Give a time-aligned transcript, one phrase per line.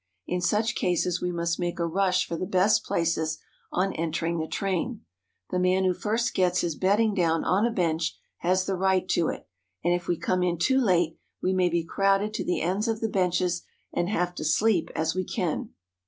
[0.25, 3.37] In such cases we must make a rush for the best places
[3.71, 5.01] on entering the train.
[5.51, 9.27] The man who first gets his bedding down on a bench has the right to
[9.27, 9.47] it,
[9.83, 12.99] and if we come in too late, we may be crowded to the ends of
[12.99, 13.61] the benches
[13.93, 15.69] and have to sleep as we can.